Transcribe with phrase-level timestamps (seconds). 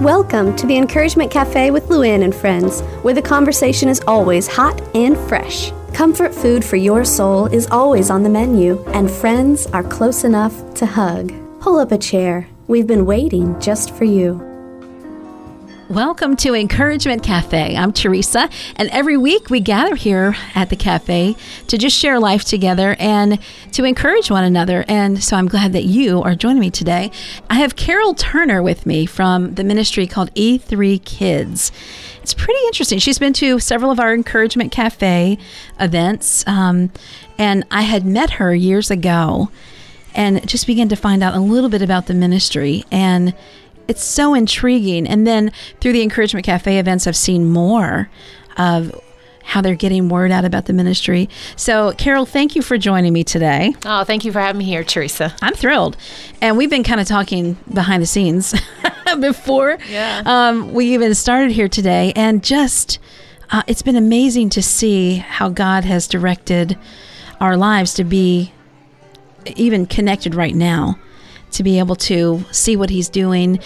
[0.00, 4.80] Welcome to the Encouragement Cafe with Luann and friends, where the conversation is always hot
[4.94, 5.72] and fresh.
[5.92, 10.72] Comfort food for your soul is always on the menu, and friends are close enough
[10.74, 11.32] to hug.
[11.58, 12.46] Pull up a chair.
[12.68, 14.47] We've been waiting just for you.
[15.88, 17.74] Welcome to Encouragement Cafe.
[17.74, 21.34] I'm Teresa, and every week we gather here at the cafe
[21.68, 23.38] to just share life together and
[23.72, 24.84] to encourage one another.
[24.86, 27.10] And so I'm glad that you are joining me today.
[27.48, 31.72] I have Carol Turner with me from the ministry called E3 Kids.
[32.20, 32.98] It's pretty interesting.
[32.98, 35.38] She's been to several of our Encouragement Cafe
[35.80, 36.90] events, um,
[37.38, 39.50] and I had met her years ago
[40.14, 43.34] and just began to find out a little bit about the ministry and
[43.88, 45.06] it's so intriguing.
[45.06, 48.08] And then through the Encouragement Cafe events, I've seen more
[48.56, 48.94] of
[49.42, 51.26] how they're getting word out about the ministry.
[51.56, 53.74] So, Carol, thank you for joining me today.
[53.86, 55.34] Oh, thank you for having me here, Teresa.
[55.40, 55.96] I'm thrilled.
[56.42, 58.54] And we've been kind of talking behind the scenes
[59.20, 60.22] before Yeah.
[60.26, 62.12] um, we even started here today.
[62.14, 62.98] And just,
[63.50, 66.76] uh, it's been amazing to see how God has directed
[67.40, 68.52] our lives to be
[69.56, 70.98] even connected right now
[71.52, 73.60] to be able to see what he's doing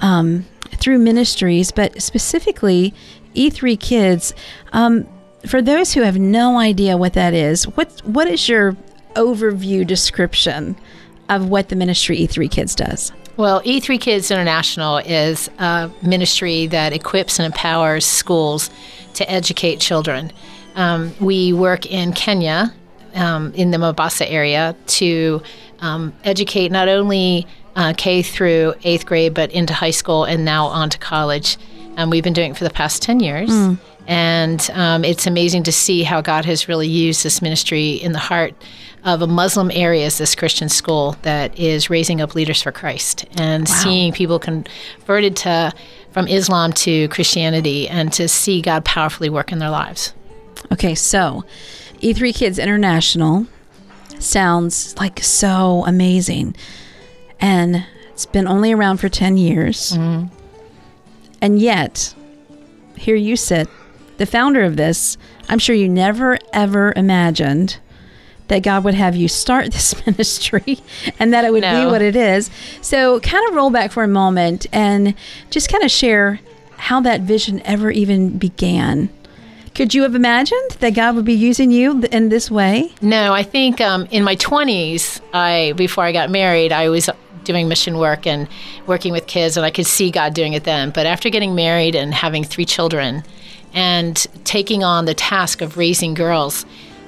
[0.00, 0.44] um,
[0.76, 2.94] through ministries, but specifically
[3.34, 4.34] E3 Kids.
[4.72, 5.06] Um,
[5.46, 8.76] for those who have no idea what that is, what what is your
[9.14, 10.76] overview description
[11.28, 13.12] of what the ministry E3 Kids does?
[13.36, 18.70] Well, E3 Kids International is a ministry that equips and empowers schools
[19.14, 20.32] to educate children.
[20.74, 22.72] Um, we work in Kenya,
[23.14, 25.42] um, in the Mombasa area, to
[25.82, 30.66] um, educate not only uh, K through eighth grade, but into high school and now
[30.66, 31.58] on to college.
[31.96, 33.50] And we've been doing it for the past 10 years.
[34.06, 38.18] And um, it's amazing to see how God has really used this ministry in the
[38.18, 38.54] heart
[39.04, 43.26] of a Muslim area as this Christian school that is raising up leaders for Christ
[43.36, 45.72] and seeing people converted to
[46.12, 50.14] from Islam to Christianity and to see God powerfully work in their lives.
[50.72, 51.44] Okay, so
[52.00, 53.46] E3 Kids International
[54.22, 56.54] sounds like so amazing.
[57.40, 59.92] And it's been only around for 10 years.
[59.92, 60.34] Mm-hmm.
[61.40, 62.14] And yet,
[62.96, 63.68] here you sit,
[64.18, 65.16] the founder of this.
[65.48, 67.78] I'm sure you never, ever imagined
[68.48, 70.78] that God would have you start this ministry
[71.18, 72.50] and that it would be what it is.
[72.80, 75.14] So, kind of roll back for a moment and
[75.50, 76.40] just kind of share
[76.76, 79.08] how that vision ever even began.
[79.74, 82.92] Could you have imagined that God would be using you in this way?
[83.00, 87.08] No, I think um, in my 20s, I before I got married, I was
[87.44, 88.48] doing mission work and
[88.86, 90.90] working with kids, and I could see God doing it then.
[90.90, 93.24] But after getting married and having three children,
[93.74, 96.66] and taking on the task of raising girls,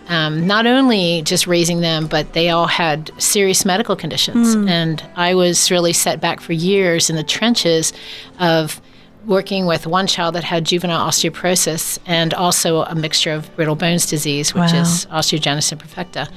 [0.08, 5.34] um, not only just raising them, but they all had serious medical conditions, and I
[5.34, 7.92] was really set back for years in the trenches
[8.38, 8.80] of
[9.26, 14.06] working with one child that had juvenile osteoporosis and also a mixture of brittle bones
[14.06, 14.80] disease, which Wow.
[14.82, 16.28] is osteogenesis imperfecta.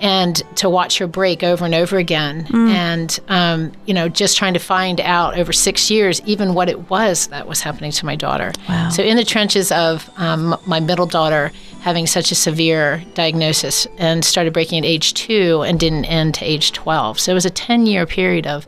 [0.00, 4.52] And to watch her break over and over again, and um, you know, just trying
[4.54, 8.16] to find out over six years even what it was that was happening to my
[8.16, 8.52] daughter.
[8.68, 8.88] Wow.
[8.90, 14.24] So in the trenches of um, my middle daughter having such a severe diagnosis and
[14.24, 17.20] started breaking at age two and didn't end to age 12.
[17.20, 18.66] So it was a 10 year period of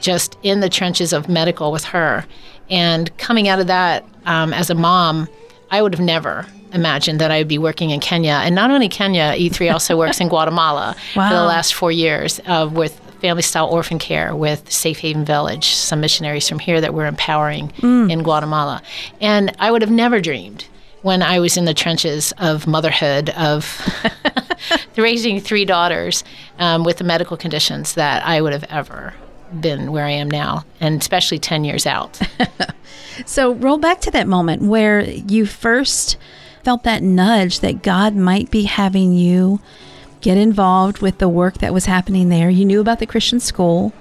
[0.00, 2.24] just in the trenches of medical with her.
[2.72, 5.28] And coming out of that um, as a mom,
[5.70, 8.40] I would have never imagined that I would be working in Kenya.
[8.42, 12.68] And not only Kenya, E3 also works in Guatemala for the last four years uh,
[12.72, 17.06] with family style orphan care with Safe Haven Village, some missionaries from here that we're
[17.06, 17.70] empowering
[18.10, 18.82] in Guatemala.
[19.20, 20.66] And I would have never dreamed
[21.02, 23.80] when I was in the trenches of motherhood, of
[24.96, 26.24] raising three daughters
[26.58, 29.12] um, with the medical conditions, that I would have ever
[29.60, 32.20] been where I am now, and especially 10 years out.
[33.26, 36.16] So, roll back to that moment where you first
[36.64, 39.60] felt that nudge that God might be having you
[40.20, 42.48] get involved with the work that was happening there.
[42.48, 43.92] You knew about the Christian school,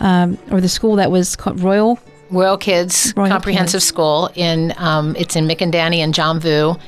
[0.00, 1.98] um, or the school that was called Royal.
[2.30, 3.86] Royal Kids Royal Comprehensive Kids.
[3.86, 6.78] School in um, it's in Mikindani and Jomvu,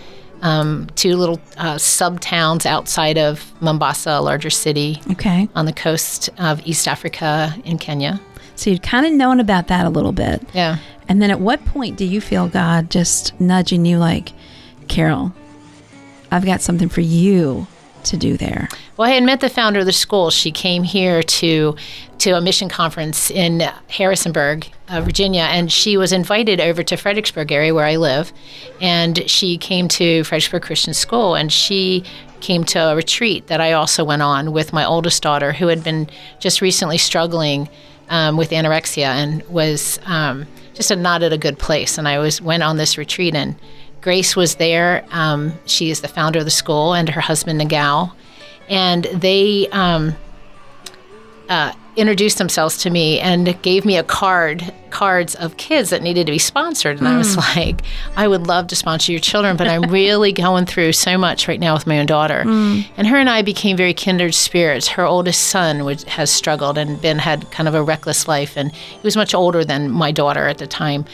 [0.42, 5.48] um, two little uh, sub towns outside of Mombasa, a larger city Okay.
[5.54, 8.20] on the coast of East Africa in Kenya.
[8.54, 10.42] So, you'd kind of known about that a little bit.
[10.54, 10.78] Yeah.
[11.08, 14.32] And then at what point do you feel God just nudging you, like,
[14.88, 15.32] Carol,
[16.30, 17.66] I've got something for you
[18.04, 18.68] to do there?
[18.96, 20.30] Well, I had met the founder of the school.
[20.30, 21.76] She came here to
[22.18, 23.60] to a mission conference in
[23.90, 28.32] Harrisonburg, uh, Virginia, and she was invited over to Fredericksburg area where I live,
[28.80, 32.04] and she came to Fredericksburg Christian School, and she
[32.40, 35.82] came to a retreat that I also went on with my oldest daughter, who had
[35.82, 37.68] been just recently struggling
[38.08, 41.98] um, with anorexia and was um, just a, not at a good place.
[41.98, 43.56] And I was went on this retreat, and
[44.00, 45.04] Grace was there.
[45.10, 48.12] Um, she is the founder of the school, and her husband Nagal,
[48.68, 49.68] and they.
[49.68, 50.14] Um,
[51.48, 56.24] uh, introduced themselves to me and gave me a card cards of kids that needed
[56.24, 57.10] to be sponsored and mm.
[57.10, 57.40] i was hmm.
[57.54, 57.82] like
[58.16, 61.60] i would love to sponsor your children but i'm really going through so much right
[61.60, 62.82] now with my own daughter mm.
[62.96, 66.98] and her and i became very kindred spirits her oldest son would, has struggled and
[67.02, 70.48] been had kind of a reckless life and he was much older than my daughter
[70.48, 71.04] at the time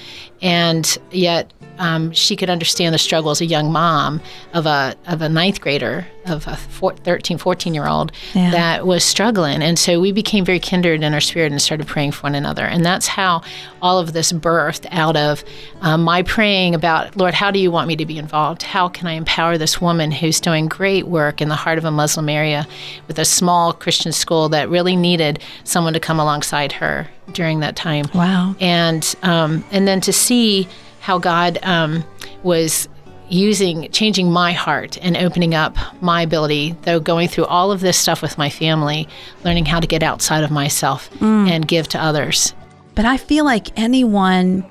[0.42, 4.20] and yet um, she could understand the struggle as a young mom
[4.52, 8.50] of a of a ninth grader of a four, 13 14 year old yeah.
[8.50, 12.12] that was struggling and so we became very kindred in our spirit and started praying
[12.12, 13.42] for one another and that's how
[13.80, 15.44] all of this birthed out of
[15.80, 18.62] um, my praying about lord how do you want me to be involved?
[18.62, 21.90] How can i empower this woman who's doing great work in the heart of a
[21.90, 22.66] muslim area
[23.08, 27.76] with a small christian school that really needed someone to come alongside her during that
[27.76, 28.06] time?
[28.14, 28.54] Wow.
[28.60, 30.68] And um, and then to see
[31.00, 32.04] how God um,
[32.42, 32.88] was
[33.28, 37.96] using changing my heart and opening up my ability though going through all of this
[37.96, 39.08] stuff with my family
[39.42, 41.48] learning how to get outside of myself mm.
[41.48, 42.52] and give to others
[42.94, 44.64] but i feel like anyone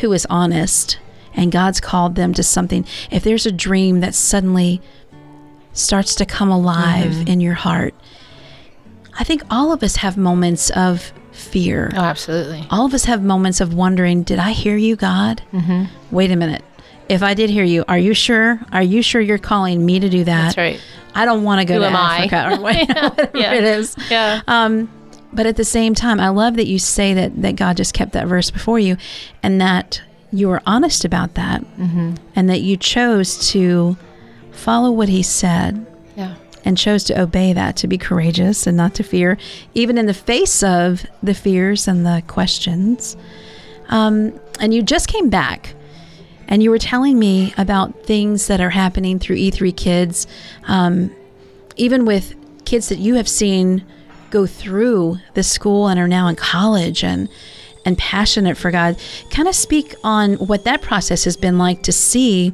[0.00, 0.98] who is honest
[1.34, 4.80] and god's called them to something if there's a dream that suddenly
[5.72, 7.28] starts to come alive mm-hmm.
[7.28, 7.94] in your heart
[9.18, 11.90] i think all of us have moments of fear.
[11.94, 12.66] Oh, absolutely.
[12.70, 15.42] All of us have moments of wondering, did I hear you, God?
[15.52, 15.84] Mm-hmm.
[16.14, 16.62] Wait a minute.
[17.08, 18.60] If I did hear you, are you sure?
[18.72, 20.56] Are you sure you're calling me to do that?
[20.56, 20.80] That's right.
[21.14, 22.54] I don't want to go Who to Africa I?
[22.54, 23.54] or whatever yeah.
[23.54, 23.94] it is.
[24.10, 24.42] Yeah.
[24.48, 24.90] Um,
[25.36, 28.12] but at the same time, I love that you say that that God just kept
[28.12, 28.96] that verse before you,
[29.42, 30.02] and that
[30.32, 32.14] you were honest about that, mm-hmm.
[32.34, 33.96] and that you chose to
[34.50, 35.86] follow what He said.
[36.16, 36.34] Yeah
[36.66, 39.38] and chose to obey that, to be courageous and not to fear,
[39.74, 43.16] even in the face of the fears and the questions.
[43.88, 45.76] Um, and you just came back
[46.48, 50.26] and you were telling me about things that are happening through E3 Kids,
[50.64, 51.14] um,
[51.76, 52.34] even with
[52.64, 53.84] kids that you have seen
[54.36, 57.26] go through the school and are now in college and
[57.86, 58.98] and passionate for God.
[59.30, 62.52] Kind of speak on what that process has been like to see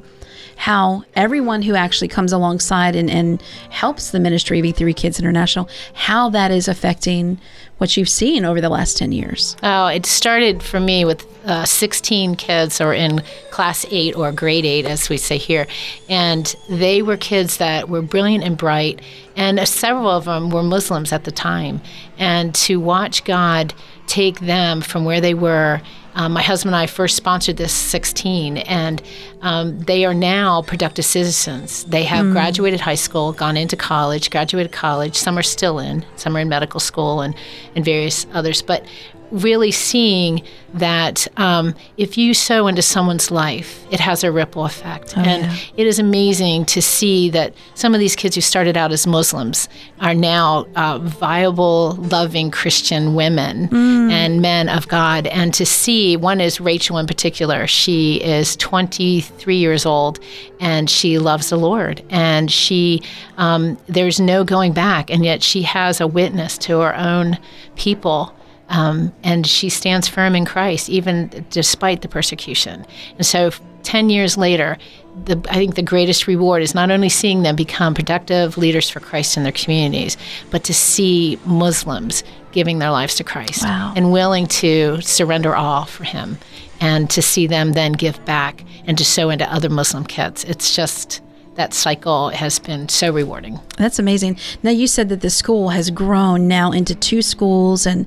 [0.56, 5.68] how everyone who actually comes alongside and, and helps the ministry of E3 Kids International,
[5.94, 7.38] how that is affecting
[7.78, 9.56] what you've seen over the last 10 years.
[9.62, 14.64] Oh, it started for me with uh, 16 kids or in class 8 or grade
[14.64, 15.66] 8 as we say here
[16.08, 19.02] and they were kids that were brilliant and bright
[19.36, 21.80] and uh, several of them were muslims at the time
[22.16, 23.74] and to watch god
[24.06, 25.80] take them from where they were
[26.14, 29.02] um, my husband and I first sponsored this 16, and
[29.40, 31.84] um, they are now productive citizens.
[31.84, 32.32] They have mm.
[32.32, 35.16] graduated high school, gone into college, graduated college.
[35.16, 37.34] Some are still in, some are in medical school, and,
[37.74, 38.60] and various others.
[38.60, 38.84] But
[39.32, 40.42] really seeing
[40.74, 45.14] that um, if you sow into someone's life, it has a ripple effect.
[45.16, 45.56] Oh, and yeah.
[45.76, 49.68] it is amazing to see that some of these kids who started out as Muslims
[50.00, 54.10] are now uh, viable, loving Christian women mm.
[54.10, 55.26] and men of God.
[55.28, 57.66] And to see one is Rachel in particular.
[57.66, 60.20] She is 23 years old
[60.60, 62.02] and she loves the Lord.
[62.10, 63.02] And she,
[63.38, 65.10] um, there's no going back.
[65.10, 67.38] And yet she has a witness to her own
[67.76, 68.34] people
[68.72, 72.84] um, and she stands firm in Christ, even despite the persecution.
[73.18, 74.78] And so, 10 years later,
[75.24, 79.00] the, I think the greatest reward is not only seeing them become productive leaders for
[79.00, 80.16] Christ in their communities,
[80.50, 83.92] but to see Muslims giving their lives to Christ wow.
[83.94, 86.38] and willing to surrender all for Him,
[86.80, 90.44] and to see them then give back and to sow into other Muslim kids.
[90.44, 91.20] It's just
[91.54, 93.60] that cycle has been so rewarding.
[93.76, 94.38] That's amazing.
[94.62, 98.06] Now you said that the school has grown now into two schools and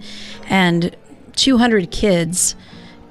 [0.50, 0.96] and
[1.36, 2.56] 200 kids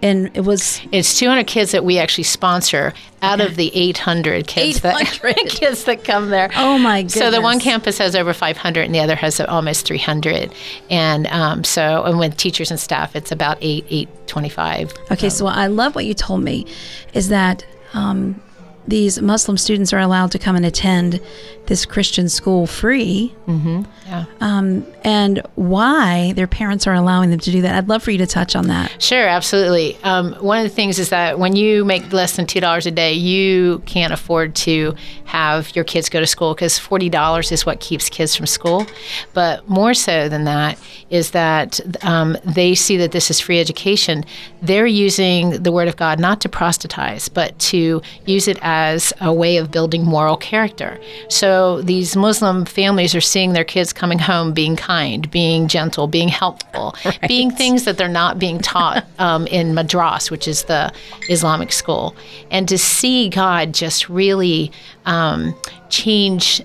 [0.04, 4.84] and it was it's 200 kids that we actually sponsor out of the 800 kids
[4.84, 5.22] 800.
[5.22, 6.50] that kids that come there.
[6.54, 7.14] Oh my goodness!
[7.14, 10.52] So the one campus has over 500, and the other has almost 300.
[10.90, 14.92] And um, so, and with teachers and staff, it's about eight, 825.
[15.12, 16.66] Okay, um, so I love what you told me,
[17.14, 17.64] is that
[17.94, 18.40] um,
[18.86, 21.20] these Muslim students are allowed to come and attend
[21.66, 23.34] this Christian school free.
[23.46, 23.82] Mm-hmm.
[24.06, 24.24] Yeah.
[24.40, 27.74] Um, and why their parents are allowing them to do that.
[27.74, 29.02] I'd love for you to touch on that.
[29.02, 29.96] Sure, absolutely.
[30.02, 33.12] Um, one of the things is that when you make less than $2 a day,
[33.12, 34.94] you can't afford to
[35.24, 38.86] have your kids go to school because $40 is what keeps kids from school.
[39.32, 40.78] But more so than that
[41.10, 44.24] is that um, they see that this is free education.
[44.62, 49.12] They're using the Word of God not to proselytize, but to use it as as
[49.20, 50.98] a way of building moral character.
[51.28, 56.28] So these Muslim families are seeing their kids coming home being kind, being gentle, being
[56.28, 57.20] helpful, right.
[57.28, 60.92] being things that they're not being taught um, in madras, which is the
[61.28, 62.14] Islamic school.
[62.50, 64.70] And to see God just really
[65.06, 65.54] um,
[65.88, 66.62] change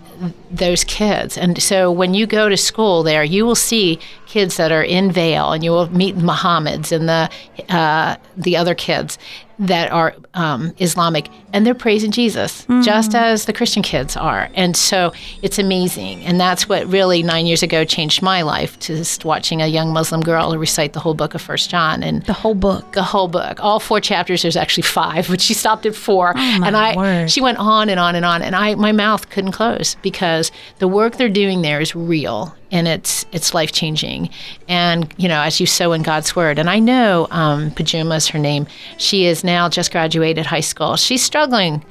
[0.50, 1.38] those kids.
[1.38, 5.12] And so when you go to school there, you will see kids that are in
[5.12, 7.30] veil, and you will meet Muhammad's and the
[7.70, 9.18] uh, the other kids
[9.60, 12.84] that are um, Islamic, and they're praising Jesus mm.
[12.84, 14.50] just as the Christian kids are.
[14.54, 18.78] And so it's amazing, and that's what really nine years ago changed my life.
[18.80, 22.34] Just watching a young Muslim girl recite the whole book of First John and the
[22.34, 24.42] whole book, the whole book, all four chapters.
[24.42, 26.10] There's actually five, but she stopped at four.
[26.10, 27.32] four, oh, and I word.
[27.32, 30.88] she went on and on and on, and I my mouth couldn't close because the
[30.88, 34.30] work they're doing there is real and it's it's life changing.
[34.68, 38.28] And you know, as you sow in God's word, and I know um, Pajuma is
[38.28, 38.68] her name.
[38.98, 40.96] She is now just graduated high school.
[40.96, 41.84] She's struggling.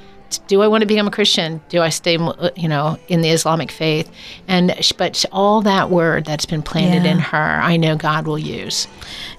[0.46, 1.62] Do I want to become a Christian?
[1.70, 2.18] Do I stay,
[2.54, 4.10] you know, in the Islamic faith?
[4.46, 7.12] And but all that word that's been planted Yeah.
[7.12, 8.86] in her, I know God will use.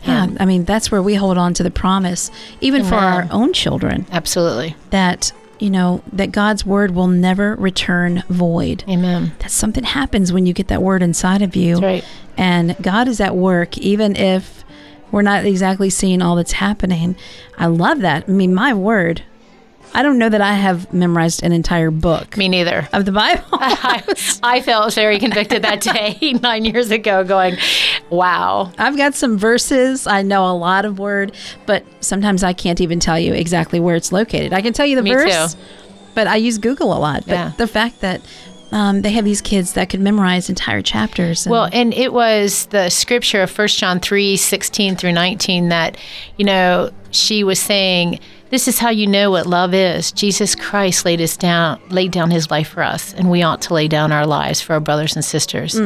[0.04, 3.28] Yeah, Um, I mean that's where we hold on to the promise, even for our
[3.30, 4.76] own children, absolutely.
[4.90, 8.84] that you know that God's word will never return void.
[8.90, 9.34] Amen.
[9.40, 12.06] That something happens when you get that word inside of you, That's right.
[12.36, 14.64] and God is at work, even if
[15.12, 17.16] we're not exactly seeing all that's happening.
[17.60, 18.24] I love that.
[18.28, 19.22] I mean, my word.
[19.94, 22.88] I don't know that I have memorized an entire book Me neither.
[22.94, 23.44] of the Bible.
[23.54, 24.04] I,
[24.44, 27.58] I felt very convicted that day nine years ago, going,
[28.10, 30.06] "Wow, I've got some verses.
[30.08, 31.34] I know a lot of word,
[31.66, 34.54] but sometimes I can't even tell you exactly where it's located.
[34.54, 35.60] I can tell you the Me verse, too.
[36.16, 37.24] but I use Google a lot.
[37.26, 37.52] But Yeah.
[37.58, 38.22] the fact that
[38.72, 41.46] um, they have these kids that could memorize entire chapters.
[41.46, 45.98] and- Well, and it was the scripture of 1 John 3 16 through 19 that,
[46.38, 48.20] you know, she was saying,
[48.52, 50.12] This is how you know what love is.
[50.12, 53.74] Jesus Christ laid us down laid down his life for us, and we ought to
[53.74, 55.80] lay down our lives for our brothers and sisters.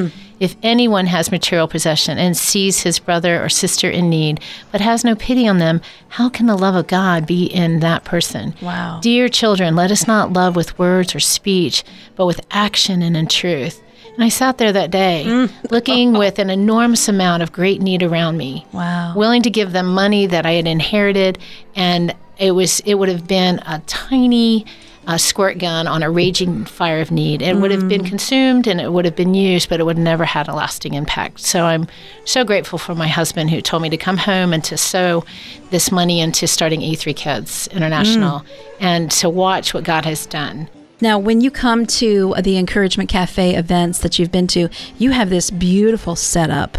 [0.44, 4.42] If anyone has material possession and sees his brother or sister in need,
[4.74, 8.04] but has no pity on them, how can the love of God be in that
[8.04, 8.54] person?
[8.62, 9.00] Wow.
[9.02, 11.86] Dear children, let us not love with words or speech,
[12.18, 13.82] but with action and in truth.
[14.16, 15.72] And I sat there that day mm.
[15.72, 18.66] looking with an enormous amount of great need around me.
[18.74, 19.14] Wow.
[19.16, 21.40] Willing to give them money that I had inherited
[21.74, 24.66] and it was it would have been a tiny
[25.08, 27.42] uh, squirt gun on a raging fire of need.
[27.42, 30.04] It would have been consumed and it would have been used, but it would have
[30.04, 31.42] never had a lasting impact.
[31.42, 31.88] So I'm
[32.26, 35.26] so grateful for my husband who told me to come home and to sow
[35.72, 38.46] this money into starting E3 Kids International
[38.80, 40.70] and to watch what God has done.
[41.02, 45.30] Now, when you come to the Encouragement Cafe events that you've been to, you have
[45.30, 46.78] this beautiful setup,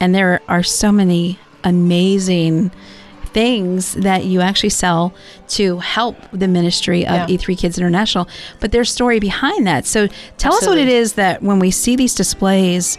[0.00, 2.70] and there are so many amazing
[3.32, 5.14] things that you actually sell
[5.48, 7.36] to help the ministry of Yeah.
[7.36, 8.28] E3 Kids International.
[8.60, 9.86] But there's story behind that.
[9.86, 10.08] So
[10.38, 12.98] tell us what it is that when we see these displays,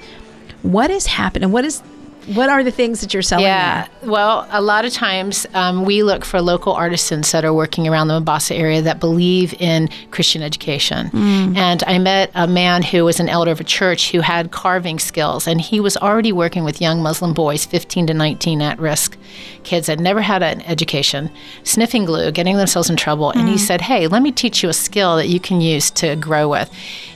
[0.61, 1.51] what is happening?
[1.51, 1.81] What is
[2.27, 3.45] what are the things that you're selling?
[3.45, 3.87] Yeah.
[4.03, 8.07] Well, a lot of times um, we look for local artisans that are working around
[8.07, 11.09] the Mombasa area that believe in Christian education.
[11.57, 14.99] And I met a man who was an elder of a church who had carving
[14.99, 19.17] skills, and he was already working with young Muslim boys, 15 to 19 at risk
[19.63, 21.29] kids that never had an education,
[21.63, 23.31] sniffing glue, getting themselves in trouble.
[23.31, 26.15] And he said, Hey, let me teach you a skill that you can use to
[26.15, 26.69] grow with.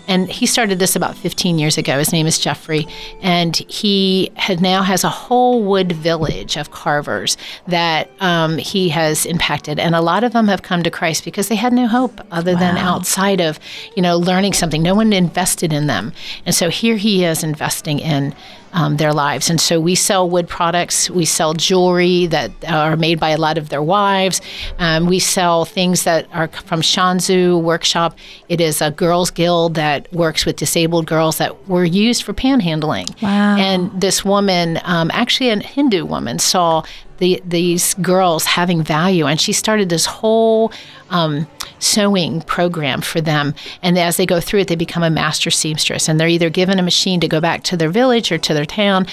[0.07, 1.97] And he started this about 15 years ago.
[1.97, 2.87] His name is Jeffrey,
[3.21, 7.37] and he had now has a whole wood village of carvers
[7.67, 11.49] that um, he has impacted, and a lot of them have come to Christ because
[11.49, 13.59] they had no hope other than outside of
[13.95, 14.81] you know learning something.
[14.81, 16.13] No one invested in them,
[16.45, 18.33] and so here he is investing in
[18.77, 19.49] um, their lives.
[19.49, 21.09] And so we sell wood products.
[21.09, 24.39] We sell jewelry that are made by a lot of their wives.
[24.77, 28.15] Um, we sell things that are from Shanzu Workshop.
[28.49, 33.19] It is a girls' guild that works with disabled girls that were used for panhandling.
[33.21, 33.57] Wow.
[33.57, 36.83] And this woman, um, actually a Hindu woman, saw
[37.17, 40.71] the, these girls having value, and she started this whole
[41.09, 41.47] um,
[41.79, 43.53] sewing program for them.
[43.81, 46.79] And as they go through it, they become a master seamstress, and they're either given
[46.79, 49.07] a machine to go back to their village or to their town,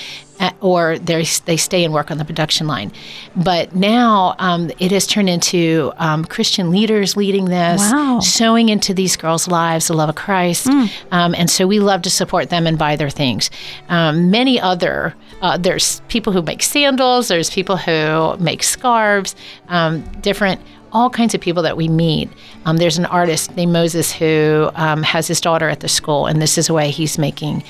[0.60, 2.92] or they they stay and work on the production line.
[3.36, 8.20] But now um, it has turned into um, Christian leaders leading this, Wow.
[8.20, 10.66] sowing into these girls' lives the love of Christ.
[10.66, 13.50] Um, and so we love to support them and buy their things.
[13.88, 19.34] Um, many other, uh, there's people who make sandals, there's people who make scarves,
[19.68, 20.60] um, different,
[20.92, 22.30] all kinds of people that we meet.
[22.66, 26.40] Um, there's an artist named Moses who um, has his daughter at the school, and
[26.40, 27.64] this is a way he's making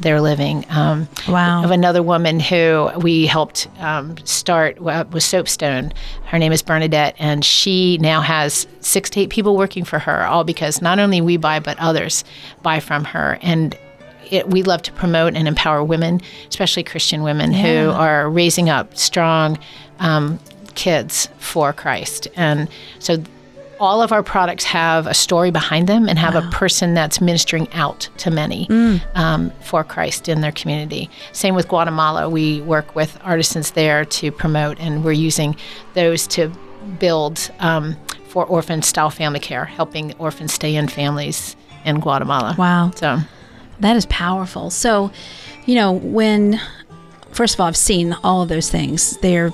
[0.00, 0.64] their living.
[0.70, 1.62] Um, Wow.
[1.64, 5.92] Of another woman who we helped um, start uh, with Soapstone.
[6.24, 10.24] Her name is Bernadette, and she now has six to eight people working for her,
[10.26, 12.24] all because not only we buy, but others
[12.62, 13.38] buy from her.
[13.42, 13.76] And
[14.30, 18.96] it, we love to promote and empower women, especially Christian women who are raising up
[18.96, 19.58] strong
[19.98, 20.38] um,
[20.74, 22.28] kids for Christ.
[22.36, 22.68] And
[23.00, 23.22] so
[23.80, 27.66] all of our products have a story behind them and have a person that's ministering
[27.72, 28.68] out to many
[29.14, 31.08] um, for Christ in their community.
[31.32, 32.28] Same with Guatemala.
[32.28, 35.56] We work with artisans there to promote, and we're using
[35.94, 36.52] those to
[36.98, 37.96] build um,
[38.28, 42.54] for orphan style family care, helping orphans stay in families in Guatemala.
[42.58, 42.90] Wow.
[42.94, 43.18] So,
[43.80, 44.70] That is powerful.
[44.70, 45.10] So,
[45.64, 46.60] you know, when
[47.32, 49.16] first of all, I've seen all of those things.
[49.18, 49.52] They're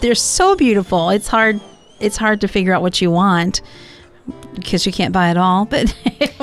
[0.00, 1.10] they're so beautiful.
[1.10, 1.60] It's hard
[2.00, 3.60] it's hard to figure out what you want
[4.54, 5.64] because you can't buy it all.
[5.64, 5.94] But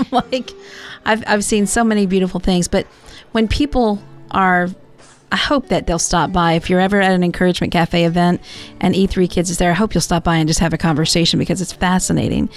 [0.12, 0.52] like
[1.06, 2.68] I've I've seen so many beautiful things.
[2.68, 2.86] But
[3.32, 4.70] when people are
[5.32, 6.54] I hope that they'll stop by.
[6.54, 8.42] If you're ever at an encouragement cafe event
[8.80, 11.38] and E3 Kids is there, I hope you'll stop by and just have a conversation
[11.38, 12.50] because it's fascinating.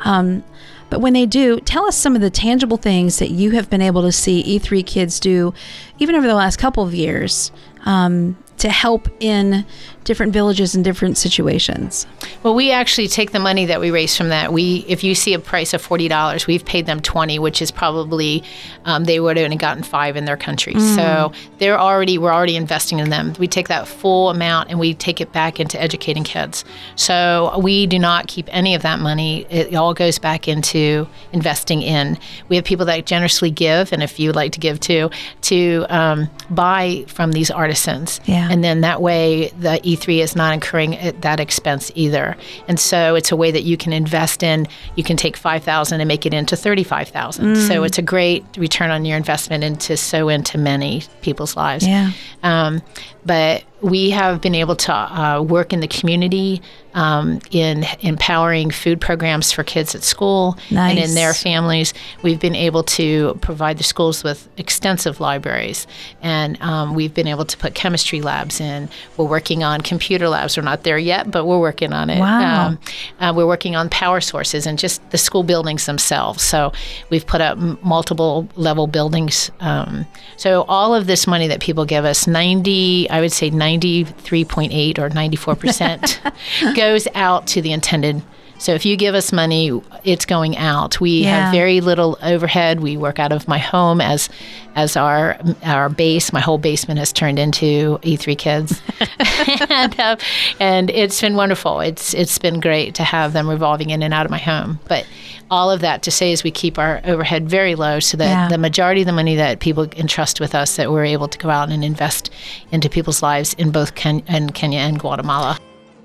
[0.00, 0.44] Um,
[0.90, 3.82] but when they do, tell us some of the tangible things that you have been
[3.82, 5.54] able to see E3 Kids do,
[5.98, 7.50] even over the last couple of years,
[7.84, 9.64] um, to help in
[10.08, 12.06] different villages and different situations.
[12.42, 14.52] Well, we actually take the money that we raise from that.
[14.54, 17.70] We, if you see a price of forty dollars, we've paid them twenty, which is
[17.70, 18.42] probably
[18.86, 20.74] um, they would have only gotten five in their country.
[20.80, 23.34] So they're already we're already investing in them.
[23.38, 26.64] We take that full amount and we take it back into educating kids.
[26.96, 29.46] So we do not keep any of that money.
[29.50, 32.18] It all goes back into investing in.
[32.48, 35.10] We have people that generously give, and if you would like to give too,
[35.42, 38.20] to um, buy from these artisans.
[38.24, 38.48] Yeah.
[38.50, 42.36] And then that way the E3 is not incurring that expense either.
[42.68, 44.66] And so it's a way that you can invest in.
[44.96, 47.56] You can take 5,000 and make it into 35,000.
[47.56, 51.86] So it's a great return on your investment and to sow into many people's lives.
[51.86, 52.12] Yeah.
[52.42, 52.82] Um,
[53.24, 56.60] but we have been able to uh, work in the community
[56.94, 61.94] um, in empowering food programs for kids at school and in their families.
[62.22, 65.86] We've been able to provide the schools with extensive libraries,
[66.22, 68.88] and um, we've been able to put chemistry labs in.
[69.16, 70.56] We're working on computer labs.
[70.56, 72.18] We're not there yet, but we're working on it.
[72.18, 72.68] Wow.
[72.68, 72.78] Um,
[73.20, 76.42] uh, we're working on power sources and just the school buildings themselves.
[76.42, 76.72] So
[77.10, 79.50] we've put up m- multiple level buildings.
[79.60, 84.98] Um, so all of this money that people give us, 90, I would say 93.8
[84.98, 88.22] or 94% goes out to the intended.
[88.58, 89.70] So if you give us money,
[90.04, 91.00] it's going out.
[91.00, 91.44] We Yeah.
[91.44, 92.80] have very little overhead.
[92.80, 94.28] We work out of my home as
[94.74, 96.32] as our our base.
[96.32, 98.82] My whole basement has turned into E3 Kids,
[99.70, 100.16] and, uh,
[100.60, 101.80] and it's been wonderful.
[101.80, 104.80] It's it's been great to have them revolving in and out of my home.
[104.88, 105.06] But
[105.50, 108.48] all of that to say is we keep our overhead very low, so that Yeah.
[108.48, 111.48] the majority of the money that people entrust with us, that we're able to go
[111.48, 112.30] out and invest
[112.72, 115.58] into people's lives in both Ken- in Kenya and Guatemala.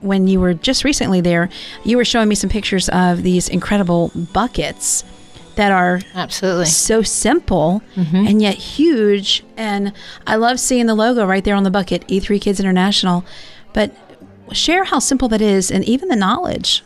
[0.03, 1.49] When you were just recently there,
[1.83, 5.03] you were showing me some pictures of these incredible buckets
[5.55, 6.65] that are Absolutely.
[6.65, 8.27] so simple Mm-hmm.
[8.27, 9.43] and yet huge.
[9.55, 9.93] And
[10.25, 13.23] I love seeing the logo right there on the bucket, E3 Kids International.
[13.71, 13.95] But
[14.51, 16.83] share how simple that is and even the knowledge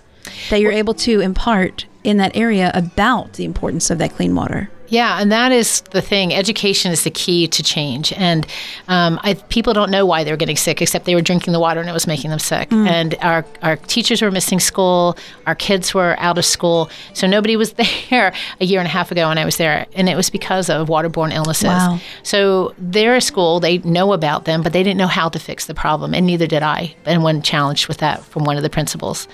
[0.49, 4.69] that you're able to impart in that area about the importance of that clean water.
[4.89, 6.33] Yeah, and that is the thing.
[6.33, 8.45] Education is the key to change, and
[8.87, 11.59] um, I, people don't know why they were getting sick, except they were drinking the
[11.59, 12.71] water and it was making them sick.
[12.71, 17.55] And our our teachers were missing school, our kids were out of school, so nobody
[17.55, 17.73] was
[18.09, 20.69] there a year and a half ago when I was there, and it was because
[20.69, 21.65] of waterborne illnesses.
[21.65, 21.99] Wow.
[22.23, 25.65] So they're a school, they know about them, but they didn't know how to fix
[25.65, 26.95] the problem, and neither did I.
[27.05, 29.27] And when challenged with that from one of the principals,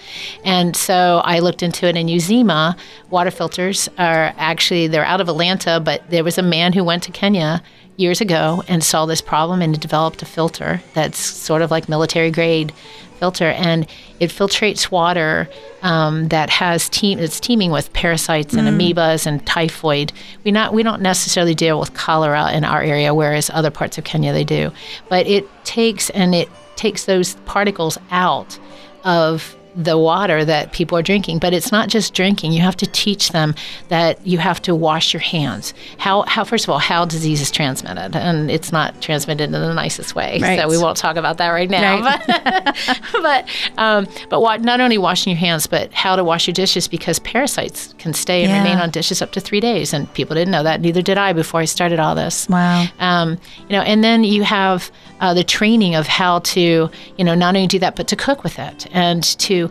[0.44, 1.96] and so I looked into it.
[1.96, 2.78] and Uzima,
[3.10, 7.04] water filters are actually they're out of Atlanta, but there was a man who went
[7.04, 7.62] to Kenya
[7.98, 12.32] years ago and saw this problem and developed a filter that's sort of like military
[12.32, 12.74] grade
[13.20, 13.88] filter, and
[14.20, 15.48] it filtrates water
[15.82, 20.12] um, that has team it's teeming with parasites and amoebas and typhoid.
[20.44, 24.04] We not we don't necessarily deal with cholera in our area, whereas other parts of
[24.04, 24.72] Kenya they do.
[25.10, 28.58] But it takes and it takes those particles out
[29.04, 32.86] of the water that people are drinking but it's not just drinking you have to
[32.86, 33.56] teach them
[33.90, 37.50] that you have to wash your hands how how first of all how disease is
[37.50, 40.60] transmitted and it's not transmitted in the nicest way Right.
[40.60, 42.24] so we won't talk about that right now Right.
[42.28, 46.54] but but um, but wa- not only washing your hands but how to wash your
[46.54, 48.60] dishes because parasites can stay and Yeah.
[48.60, 51.34] remain on dishes up to three days and people didn't know that neither did I
[51.34, 52.86] before I started all this Wow.
[53.00, 57.34] um, you know, and then you have uh, the training of how to, you know,
[57.34, 59.63] not only do that but to cook with it and to,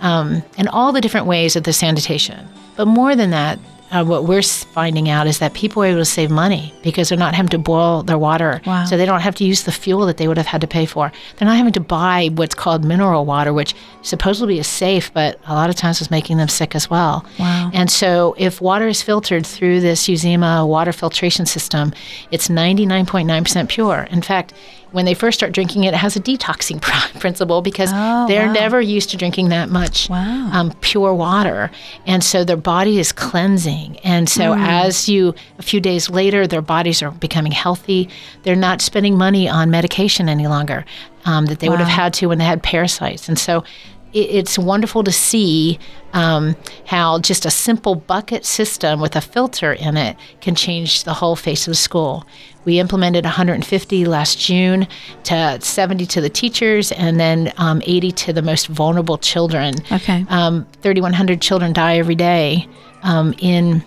[0.00, 2.46] um, and all the different ways of the sanitation.
[2.76, 3.58] But more than that,
[3.92, 7.18] uh, what we're finding out is that people are able to save money because they're
[7.18, 8.60] not having to boil their water.
[8.66, 8.84] Wow.
[8.84, 10.86] So they don't have to use the fuel that they would have had to pay
[10.86, 11.12] for.
[11.36, 15.54] They're not having to buy what's called mineral water, which supposedly is safe, but a
[15.54, 17.24] lot of times is making them sick as well.
[17.38, 17.70] Wow.
[17.72, 21.94] And so if water is filtered through this Uzima water filtration system,
[22.32, 24.08] it's 99.9% pure.
[24.10, 24.52] In fact,
[24.92, 28.46] when they first start drinking it, it has a detoxing pr- principle because Oh, they're
[28.46, 28.52] wow.
[28.52, 30.50] never used to drinking that much Wow.
[30.52, 31.70] um, pure water.
[32.06, 33.98] And so their body is cleansing.
[34.04, 34.60] And so Hmm.
[34.62, 38.08] as you, a few days later, their bodies are becoming healthy.
[38.44, 40.84] They're not spending money on medication any longer
[41.24, 43.28] um, that they would have had to when they had parasites.
[43.28, 43.64] And so
[44.12, 45.78] it's wonderful to see
[46.12, 51.14] um, how just a simple bucket system with a filter in it can change the
[51.14, 52.24] whole face of the school.
[52.64, 54.88] We implemented 150 last June
[55.24, 59.74] to 70 to the teachers and then um, 80 to the most vulnerable children.
[59.92, 60.24] Okay.
[60.28, 62.66] Um, 3,100 children die every day
[63.02, 63.84] um, in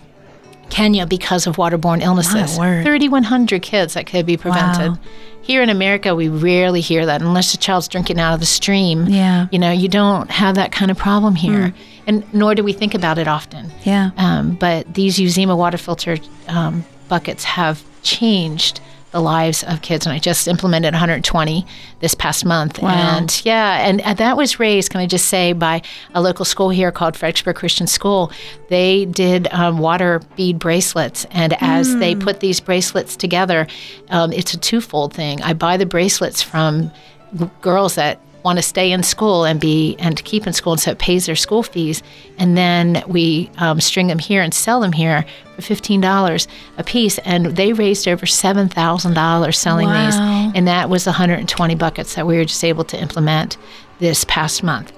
[0.70, 2.56] Kenya because of waterborne illnesses.
[2.56, 4.92] 3,100 kids that could be prevented.
[4.92, 4.98] Wow.
[5.42, 9.06] Here in America, we rarely hear that unless the child's drinking out of the stream.
[9.06, 9.48] Yeah.
[9.50, 11.74] You know, you don't have that kind of problem here.
[12.06, 13.70] And nor do we think about it often.
[13.84, 14.10] Yeah.
[14.16, 18.80] Um, but these Uzima water filter um, buckets have changed
[19.10, 21.66] the lives of kids, and I just implemented 120
[22.00, 22.80] this past month.
[22.80, 22.90] Wow.
[22.90, 25.82] And yeah, and, and that was raised, can I just say, by
[26.14, 28.32] a local school here called Fredericksburg Christian School.
[28.68, 33.66] They did um, water bead bracelets, and as they put these bracelets together,
[34.10, 35.42] um, it's a twofold thing.
[35.42, 36.90] I buy the bracelets from
[37.36, 40.72] g- girls that want to stay in school and be and to keep in school,
[40.72, 42.02] and so it pays their school fees.
[42.38, 45.24] And then we um, string them here and sell them here
[45.56, 46.48] for fifteen dollars
[46.78, 47.18] a piece.
[47.18, 50.16] And they raised over seven thousand dollars selling these,
[50.56, 53.56] and that was 120 buckets that we were just able to implement
[53.98, 54.92] this past month.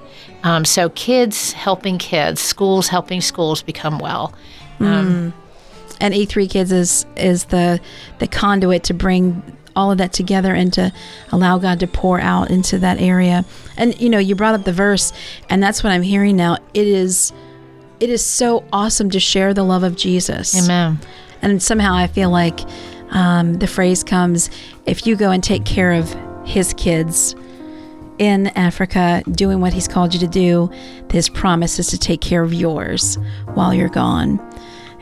[0.45, 4.35] Um, so kids helping kids, schools helping schools become well.
[6.01, 7.81] and E3 Kids is is the
[8.19, 9.43] the conduit to bring
[9.77, 10.93] all of that together and to
[11.31, 13.45] allow God to pour out into that area.
[13.77, 15.13] And you know, you brought up the verse,
[15.49, 16.59] and that's what I'm hearing now.
[16.75, 17.33] It is
[18.01, 20.65] it is so awesome to share the love of Jesus.
[20.65, 20.99] Amen.
[21.41, 22.61] And somehow I feel like
[23.11, 24.51] um, the phrase comes
[24.87, 27.35] if you go and take care of his kids
[28.19, 30.71] in Africa, doing what he's called you to do,
[31.11, 33.19] his promise is to take care of yours
[33.55, 34.39] while you're gone.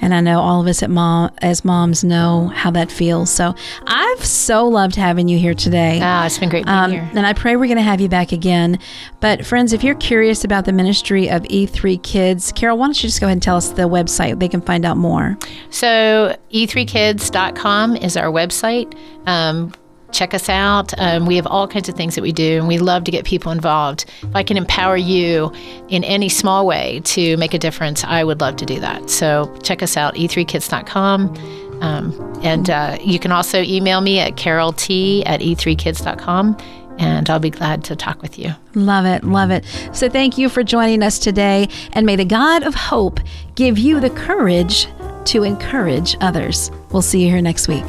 [0.02, 3.30] And I know all of us at mom, as moms know how that feels.
[3.30, 3.54] So
[3.86, 5.98] I've so loved having you here today.
[6.02, 7.08] Ah, it's been great being Um, here.
[7.14, 8.78] and I pray we're going to have you back again.
[9.20, 13.08] But, friends, if you're curious about the ministry of E3 Kids, Carol, why don't you
[13.08, 14.40] just go ahead and tell us the website?
[14.40, 15.36] They can find out more.
[15.70, 18.94] So e3kids.com is our website.
[19.26, 19.72] Um,
[20.12, 20.92] check us out.
[20.98, 23.24] Um, we have all kinds of things that we do, and we love to get
[23.24, 24.04] people involved.
[24.22, 25.52] If I can empower you
[25.88, 29.10] in any small way to make a difference, I would love to do that.
[29.10, 31.36] So check us out, e3kids.com.
[31.80, 36.56] Um, and uh, you can also email me at carolt at e3kids.com,
[36.98, 38.50] and I'll be glad to talk with you.
[38.74, 39.64] Love it, love it.
[39.92, 43.20] So thank you for joining us today, and may the God of hope
[43.54, 44.86] give you the courage
[45.26, 46.70] to encourage others.
[46.90, 47.86] We'll see you here next week.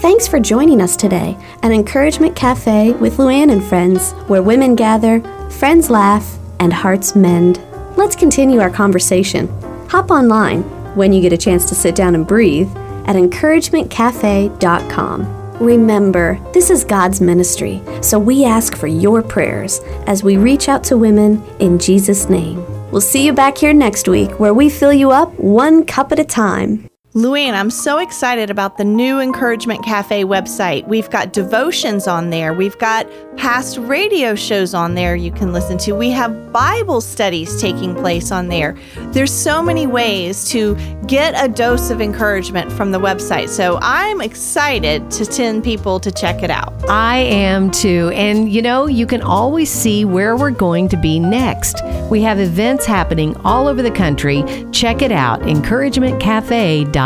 [0.00, 5.22] Thanks for joining us today at Encouragement Cafe with Luann and friends, where women gather,
[5.50, 7.62] friends laugh, and hearts mend.
[7.96, 9.48] Let's continue our conversation.
[9.88, 10.62] Hop online
[10.94, 12.68] when you get a chance to sit down and breathe
[13.06, 15.58] at encouragementcafe.com.
[15.58, 20.84] Remember, this is God's ministry, so we ask for your prayers as we reach out
[20.84, 22.62] to women in Jesus' name.
[22.90, 26.18] We'll see you back here next week where we fill you up one cup at
[26.18, 26.86] a time.
[27.16, 30.86] Luann, I'm so excited about the new Encouragement Cafe website.
[30.86, 32.52] We've got devotions on there.
[32.52, 35.92] We've got past radio shows on there you can listen to.
[35.92, 38.76] We have Bible studies taking place on there.
[39.12, 40.76] There's so many ways to
[41.06, 43.48] get a dose of encouragement from the website.
[43.48, 46.74] So I'm excited to send people to check it out.
[46.86, 48.10] I am too.
[48.14, 51.80] And you know, you can always see where we're going to be next.
[52.10, 54.44] We have events happening all over the country.
[54.70, 57.05] Check it out, encouragementcafe.com